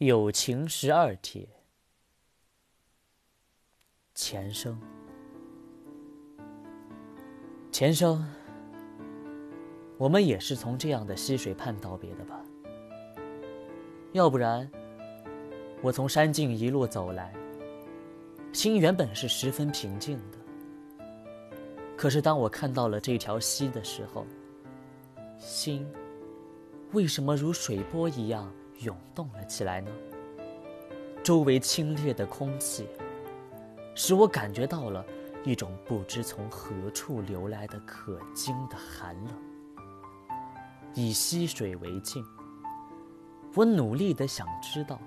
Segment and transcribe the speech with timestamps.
[0.00, 1.46] 友情十二帖，
[4.14, 4.80] 前生，
[7.70, 8.26] 前生，
[9.98, 12.42] 我们也是从这样的溪水畔道别的吧？
[14.12, 14.66] 要不然，
[15.82, 17.34] 我从山径一路走来，
[18.54, 20.38] 心原本是十分平静的。
[21.94, 24.26] 可是当我看到了这条溪的时候，
[25.38, 25.86] 心
[26.92, 28.50] 为什么如水波一样？
[28.80, 29.90] 涌动了起来呢。
[31.22, 32.88] 周围清冽的空气，
[33.94, 35.04] 使我感觉到了
[35.44, 39.34] 一种不知从何处流来的可惊的寒冷。
[40.94, 42.24] 以溪水为镜，
[43.54, 44.98] 我努力的想知道，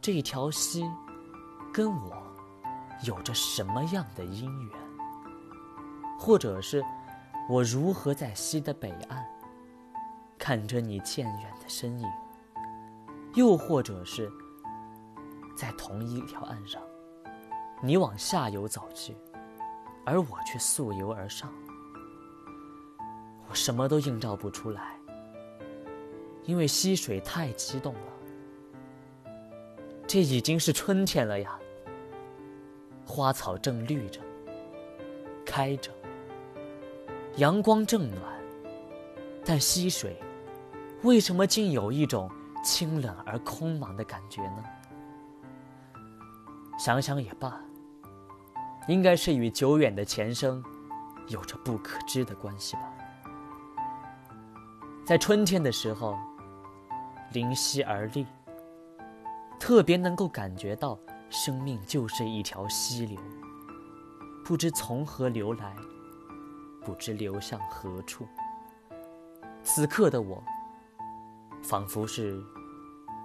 [0.00, 0.84] 这条溪
[1.72, 2.16] 跟我
[3.04, 4.80] 有着什么样的姻缘，
[6.18, 6.82] 或者是
[7.48, 9.24] 我如何在溪的北岸，
[10.38, 12.08] 看着你渐远的身影。
[13.34, 14.30] 又或者是，
[15.56, 16.82] 在同一条岸上，
[17.80, 19.16] 你往下游走去，
[20.04, 21.52] 而我却溯游而上。
[23.48, 24.98] 我什么都映照不出来，
[26.44, 28.00] 因为溪水太激动了。
[30.08, 31.56] 这已经是春天了呀，
[33.04, 34.20] 花草正绿着，
[35.46, 35.92] 开着，
[37.36, 38.20] 阳光正暖，
[39.44, 40.16] 但溪水
[41.02, 42.28] 为什么竟有一种？
[42.62, 44.64] 清冷而空茫的感觉呢？
[46.78, 47.60] 想想也罢，
[48.88, 50.62] 应该是与久远的前生
[51.28, 52.82] 有着不可知的关系吧。
[55.04, 56.16] 在春天的时候，
[57.32, 58.26] 临溪而立，
[59.58, 63.20] 特别能够感觉到生命就是一条溪流，
[64.44, 65.76] 不知从何流来，
[66.82, 68.26] 不知流向何处。
[69.62, 70.42] 此刻的我。
[71.62, 72.42] 仿佛是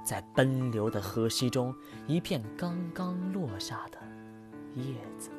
[0.03, 1.73] 在奔流的河溪中，
[2.05, 3.97] 一片刚刚落下的
[4.75, 5.29] 叶子。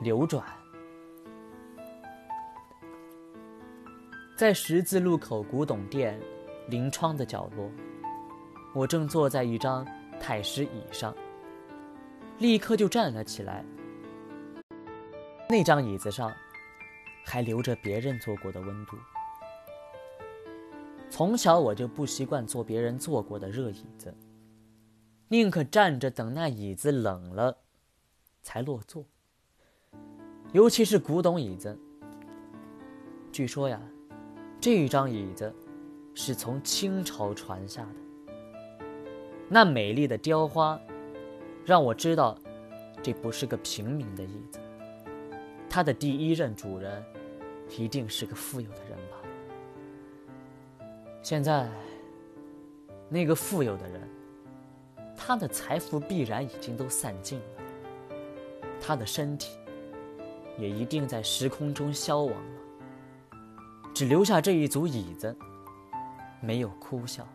[0.00, 0.44] 流转，
[4.36, 6.20] 在十字路口古董店
[6.68, 7.70] 临窗的角落，
[8.74, 9.86] 我正坐在一张
[10.20, 11.14] 太师椅上，
[12.38, 13.64] 立刻就站了起来。
[15.48, 16.32] 那张椅子上。
[17.24, 18.96] 还留着别人坐过的温度。
[21.10, 24.14] 从小我就不习惯坐别人坐过的热椅子，
[25.28, 27.58] 宁可站着等那椅子冷了，
[28.42, 29.04] 才落座。
[30.52, 31.78] 尤其是古董椅子，
[33.30, 33.80] 据说呀，
[34.60, 35.54] 这张椅子
[36.14, 38.84] 是从清朝传下的。
[39.48, 40.80] 那美丽的雕花，
[41.64, 42.38] 让我知道，
[43.02, 44.58] 这不是个平民的椅子。
[45.72, 47.02] 它的第一任主人。
[47.78, 49.16] 一定是个富有的人吧？
[51.22, 51.66] 现在，
[53.08, 54.06] 那个富有的人，
[55.16, 57.62] 他的财富必然已经都散尽了，
[58.78, 59.56] 他的身体
[60.58, 63.38] 也一定在时空中消亡了，
[63.94, 65.34] 只留下这一组椅子，
[66.42, 67.26] 没有哭笑，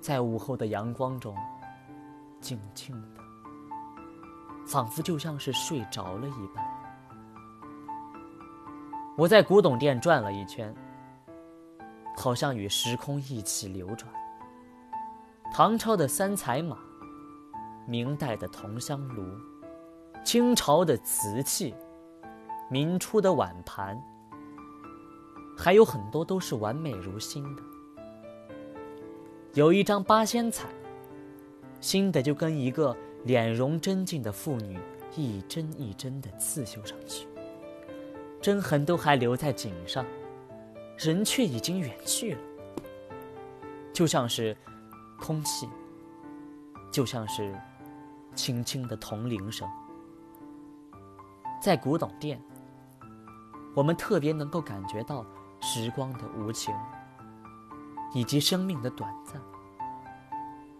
[0.00, 1.36] 在午后的阳光中，
[2.40, 3.22] 静静的，
[4.66, 6.77] 仿佛就像是睡着了一般。
[9.18, 10.72] 我在古董店转了一圈，
[12.16, 14.08] 好像与时空一起流转。
[15.52, 16.78] 唐朝的三彩马，
[17.84, 19.24] 明代的铜香炉，
[20.24, 21.74] 清朝的瓷器，
[22.70, 24.00] 明初的碗盘，
[25.56, 27.62] 还有很多都是完美如新的。
[29.54, 30.68] 有一张八仙彩，
[31.80, 34.78] 新的就跟一个脸容真静的妇女
[35.16, 37.26] 一针一针的刺绣上去。
[38.40, 40.04] 针痕都还留在颈上，
[40.96, 42.40] 人却已经远去了，
[43.92, 44.56] 就像是
[45.18, 45.68] 空气，
[46.92, 47.54] 就像是
[48.34, 49.68] 轻轻的铜铃声。
[51.60, 52.40] 在古董店，
[53.74, 55.26] 我们特别能够感觉到
[55.60, 56.72] 时光的无情，
[58.14, 59.42] 以及生命的短暂。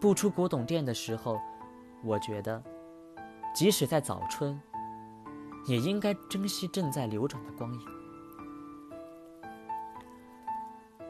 [0.01, 1.41] 不出古董店的时候，
[2.05, 2.63] 我觉得，
[3.53, 4.61] 即使在早春。
[5.69, 7.81] 也应该珍惜正在流转的光影。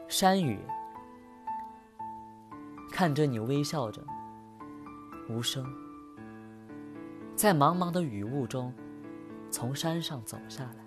[0.09, 0.59] 山雨
[2.91, 4.03] 看着你微笑着，
[5.29, 5.65] 无声，
[7.37, 8.73] 在茫茫的雨雾中
[9.49, 10.85] 从山上走下来。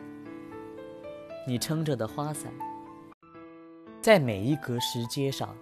[1.48, 2.52] 你撑着的花伞，
[4.02, 5.56] 在每一格石阶上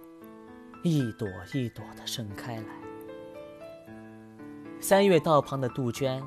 [0.83, 2.65] 一朵一朵的盛开来。
[4.81, 6.21] 三月道旁的杜鹃，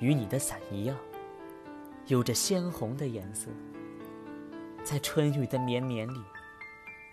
[0.00, 0.96] 与你的伞一样。
[2.10, 3.48] 有着鲜红的颜色，
[4.82, 6.20] 在春雨的绵绵里，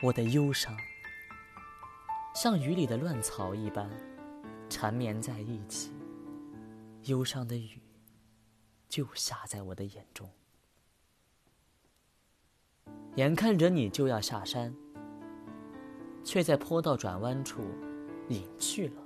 [0.01, 0.75] 我的忧伤，
[2.33, 3.87] 像雨里的乱草一般，
[4.67, 5.91] 缠绵在一起。
[7.03, 7.79] 忧伤的雨，
[8.89, 10.27] 就下在我的眼中。
[13.17, 14.75] 眼看着你就要下山，
[16.23, 17.61] 却在坡道转弯处
[18.29, 19.03] 隐去了，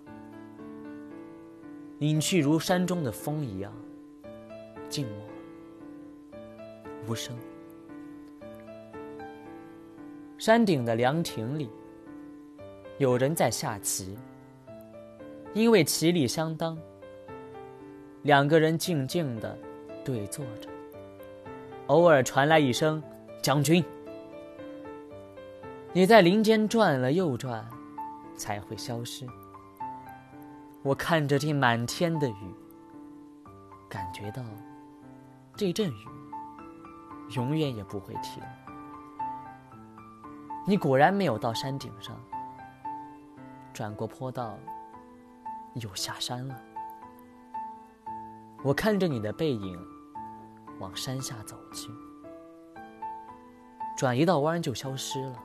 [1.99, 3.75] 隐去如山中的风一样，
[4.87, 5.27] 静默
[7.07, 7.35] 无声。
[10.37, 11.69] 山顶的凉亭里，
[12.97, 14.17] 有人在下棋。
[15.53, 16.77] 因为棋力相当，
[18.21, 19.57] 两个人静静的
[20.03, 20.69] 对坐着。
[21.87, 23.03] 偶尔传来一声
[23.43, 23.83] “将军”，
[25.91, 27.69] 你在林间转了又转，
[28.37, 29.27] 才会消失。
[30.83, 32.55] 我看着这满天的雨，
[33.89, 34.41] 感觉到
[35.57, 36.07] 这阵雨
[37.35, 38.43] 永远也不会停。
[40.65, 42.15] 你果然没有到山顶上，
[43.73, 44.57] 转过坡道，
[45.75, 46.55] 又下山了。
[48.63, 49.79] 我看着你的背影，
[50.79, 51.89] 往山下走去，
[53.97, 55.43] 转一道弯就消失了，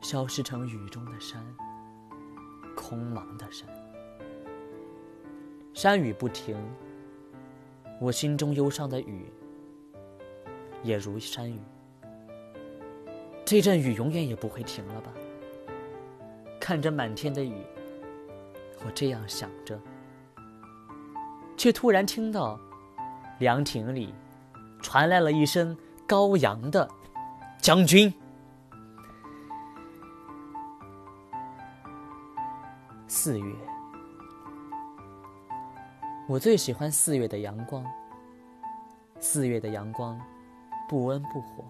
[0.00, 1.40] 消失成雨中的山，
[2.76, 3.68] 空茫的山。
[5.72, 6.56] 山雨不停，
[8.00, 9.32] 我心中忧伤的雨，
[10.82, 11.58] 也如山雨。
[13.44, 15.10] 这阵雨永远也不会停了吧？
[16.60, 17.54] 看着满天的雨，
[18.84, 19.80] 我这样想着，
[21.56, 22.60] 却突然听到
[23.40, 24.14] 凉亭里
[24.80, 26.88] 传来了一声高扬的
[27.60, 28.12] “将军”。
[33.08, 33.54] 四月，
[36.28, 37.84] 我最喜欢四月的阳光。
[39.18, 40.16] 四月的阳光，
[40.90, 41.64] 不温不火。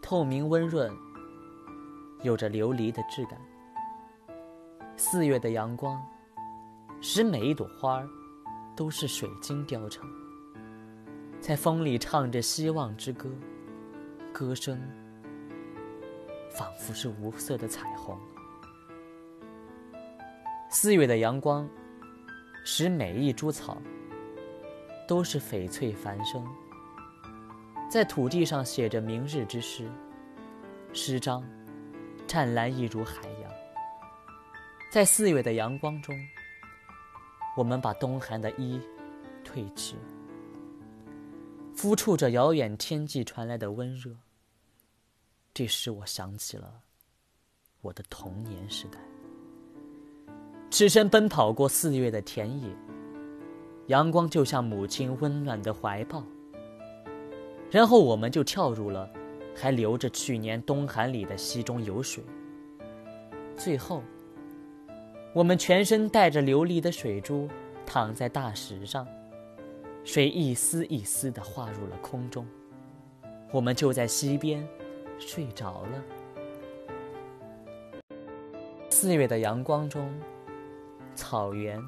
[0.00, 0.90] 透明温润，
[2.22, 3.38] 有着琉璃的质感。
[4.96, 6.02] 四月的阳光，
[7.02, 8.08] 使每一朵花儿
[8.74, 10.08] 都是水晶雕成，
[11.42, 13.28] 在风里唱着希望之歌，
[14.32, 14.80] 歌声
[16.50, 18.18] 仿佛是无色的彩虹。
[20.70, 21.68] 四月的阳光，
[22.64, 23.76] 使每一株草
[25.06, 26.42] 都是翡翠繁生。
[27.88, 29.90] 在土地上写着明日之诗，
[30.92, 31.42] 诗章
[32.26, 33.50] 湛蓝一如海洋。
[34.92, 36.14] 在四月的阳光中，
[37.56, 38.78] 我们把冬寒的衣
[39.42, 39.96] 褪去，
[41.74, 44.14] 肤触着遥远天际传来的温热。
[45.54, 46.82] 这使我想起了
[47.80, 49.00] 我的童年时代，
[50.70, 52.68] 赤身奔跑过四月的田野，
[53.86, 56.22] 阳光就像母亲温暖的怀抱。
[57.70, 59.08] 然后我们就跳入了
[59.54, 62.24] 还留着去年冬寒里的溪中游水。
[63.56, 64.02] 最后，
[65.34, 67.48] 我们全身带着琉璃的水珠
[67.84, 69.06] 躺在大石上，
[70.04, 72.46] 水一丝一丝地化入了空中，
[73.50, 74.66] 我们就在溪边
[75.18, 76.04] 睡着了。
[78.88, 80.08] 四月的阳光中，
[81.14, 81.80] 草原、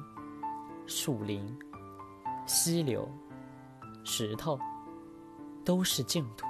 [0.85, 1.57] 树林、
[2.45, 3.09] 溪流、
[4.03, 4.59] 石头。
[5.63, 6.47] 都是净土，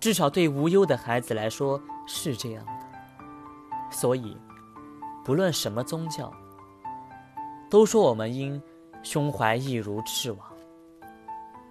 [0.00, 2.72] 至少对无忧的孩子来说是这样的。
[3.90, 4.36] 所以，
[5.24, 6.32] 不论什么宗教，
[7.70, 8.60] 都说我们应
[9.02, 10.46] 胸怀一如翅膀，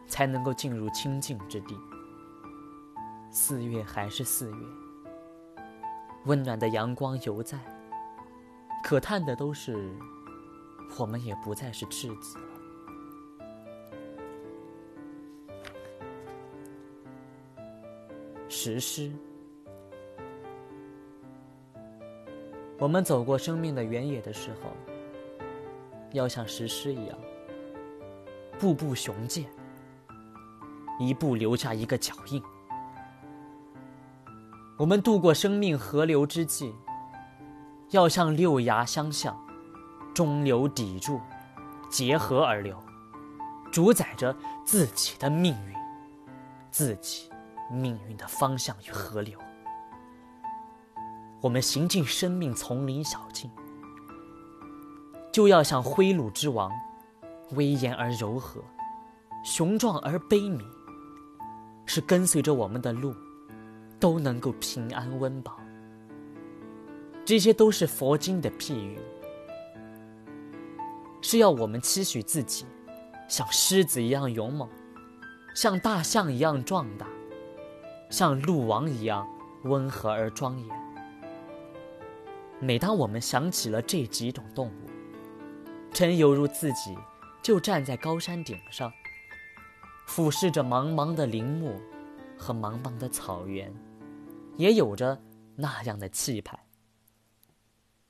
[0.08, 1.78] 才能够进入清净之地。
[3.30, 4.58] 四月还是四月，
[6.26, 7.60] 温暖的阳光犹在，
[8.84, 9.96] 可叹的都是，
[10.98, 12.38] 我们也不再是赤子。
[18.60, 19.12] 石狮，
[22.80, 24.72] 我们走过生命的原野的时候，
[26.12, 27.16] 要像石狮一样，
[28.58, 29.46] 步步雄健，
[31.00, 32.42] 一步留下一个脚印。
[34.76, 36.74] 我们渡过生命河流之际，
[37.92, 39.40] 要像六牙相向，
[40.16, 41.22] 中流砥柱，
[41.92, 42.76] 结合而流，
[43.72, 44.36] 主宰着
[44.66, 45.76] 自己的命运，
[46.72, 47.30] 自己。
[47.72, 49.38] 命运的方向与河流，
[51.42, 53.50] 我们行进生命丛林小径，
[55.32, 56.72] 就要像灰鹿之王，
[57.52, 58.64] 威严而柔和，
[59.44, 60.64] 雄壮而悲悯，
[61.86, 63.14] 是跟随着我们的路，
[64.00, 65.60] 都能够平安温饱。
[67.26, 68.98] 这些都是佛经的譬喻，
[71.22, 72.66] 是要我们期许自己，
[73.28, 74.70] 像狮子一样勇猛，
[75.54, 77.06] 像大象一样壮大。
[78.10, 79.28] 像鹿王一样
[79.64, 80.88] 温和而庄严。
[82.60, 84.90] 每当我们想起了这几种动物，
[85.92, 86.98] 真犹如自己
[87.42, 88.92] 就站在高山顶上，
[90.08, 91.80] 俯视着茫茫的林木
[92.38, 93.74] 和茫茫的草原，
[94.56, 95.22] 也有着
[95.56, 96.58] 那样的气派。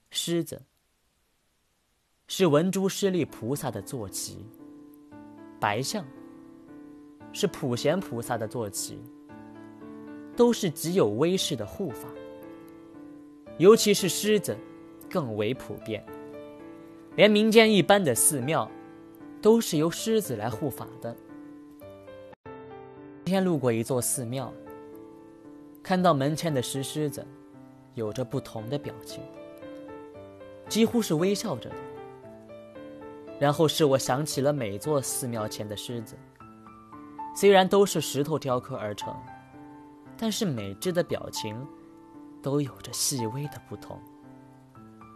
[0.10, 0.66] 狮子
[2.28, 4.46] 是文殊师利菩萨的坐骑，
[5.60, 6.06] 白象
[7.34, 9.02] 是普贤菩萨的坐骑，
[10.38, 12.08] 都是极有威势的护法。
[13.58, 14.56] 尤其是狮子，
[15.10, 16.06] 更为普遍。
[17.16, 18.70] 连民间一般的寺庙，
[19.42, 21.16] 都是由狮子来护法的。
[23.26, 24.54] 今天路过一座寺庙，
[25.82, 27.26] 看到门前的石狮子，
[27.96, 29.22] 有着不同的表情，
[30.70, 31.76] 几乎是微笑着的。
[33.40, 36.16] 然后使我想起了每座寺庙前的狮子，
[37.36, 39.14] 虽然都是石头雕刻而成，
[40.18, 41.68] 但是每只的表情。
[42.40, 44.00] 都有着细微的不同，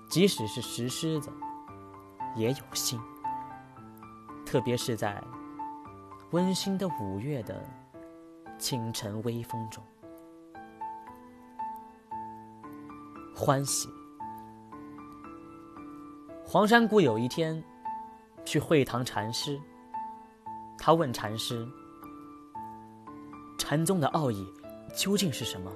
[0.09, 1.31] 即使是石狮子，
[2.35, 2.99] 也有心。
[4.45, 5.23] 特别是在
[6.31, 7.63] 温馨的五月的
[8.57, 9.81] 清晨微风中，
[13.33, 13.87] 欢喜。
[16.43, 17.63] 黄山谷有一天
[18.43, 19.57] 去会堂禅师，
[20.77, 21.65] 他问禅师
[23.57, 24.45] ：“禅宗的奥义
[24.93, 25.71] 究竟是什么？”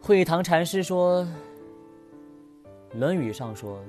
[0.00, 1.26] 会堂禅师说，
[2.98, 3.82] 《论语》上说：“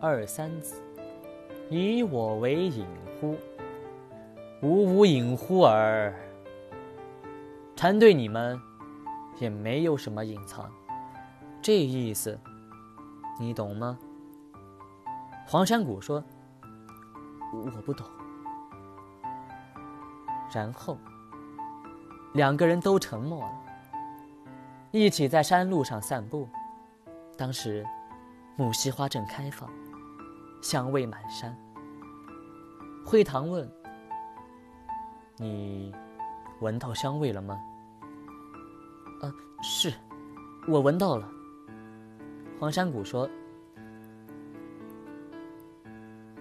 [0.00, 0.80] 二三子，
[1.68, 2.86] 以我为隐
[3.20, 3.36] 乎？
[4.62, 6.14] 吾无隐乎尔。”
[7.74, 8.58] 禅对你们
[9.38, 10.70] 也没有什么隐藏，
[11.60, 12.38] 这意思
[13.38, 13.98] 你懂吗？
[15.46, 16.24] 黄山谷说
[17.52, 18.06] ：“我不懂。”
[20.54, 20.96] 然后
[22.36, 23.62] 两个人都沉默了。
[24.92, 26.46] 一起在山路上散步，
[27.36, 27.84] 当时
[28.56, 29.68] 木樨花正开放，
[30.62, 31.56] 香味满山。
[33.04, 33.68] 惠堂问
[35.38, 35.94] ：“你
[36.60, 37.58] 闻到香味了吗
[39.22, 39.92] ？”“啊，是，
[40.68, 41.28] 我闻到了。”
[42.60, 43.28] 黄山谷说：“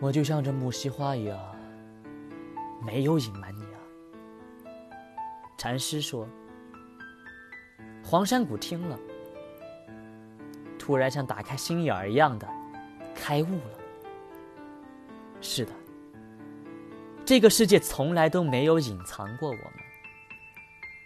[0.01, 1.39] 我就像这木樨花一样，
[2.85, 3.54] 没有隐瞒。”
[5.65, 6.29] 禅师说。
[8.03, 8.99] 黄山谷听了，
[10.77, 12.47] 突然像打开心眼儿一样的
[13.15, 13.79] 开悟了。
[15.41, 15.71] 是的，
[17.25, 19.73] 这个世界从来都没有隐藏过我们。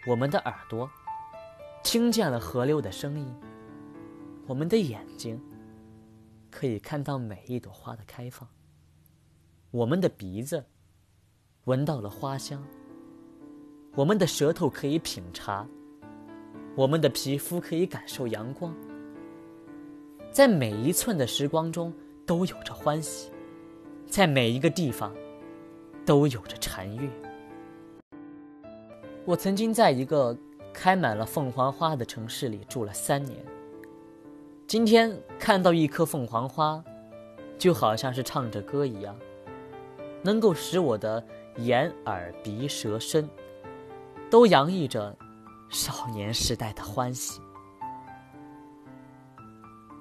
[0.05, 0.91] 我们的耳朵
[1.81, 3.33] 听见了河流的声音，
[4.45, 5.41] 我们的眼睛
[6.51, 8.49] 可以看到每一朵花的开放，
[9.71, 10.65] 我们的鼻子
[11.63, 12.61] 闻到了花香，
[13.99, 15.67] 我们的舌头可以品茶。
[16.73, 18.73] 我们的皮肤可以感受阳光，
[20.31, 21.93] 在每一寸的时光中
[22.25, 23.29] 都有着欢喜，
[24.07, 25.13] 在每一个地方
[26.05, 27.09] 都有着禅悦。
[29.25, 30.33] 我曾经在一个
[30.71, 33.37] 开满了凤凰花的城市里住了三年。
[34.65, 36.81] 今天看到一棵凤凰花，
[37.57, 39.13] 就好像是唱着歌一样，
[40.23, 41.21] 能够使我的
[41.57, 43.29] 眼、耳、鼻、舌、身
[44.29, 45.15] 都洋溢着。
[45.69, 47.39] 少年时代的欢喜。